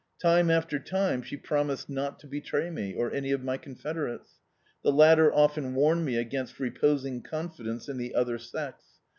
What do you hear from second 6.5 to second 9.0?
re posing confidence in the other sex.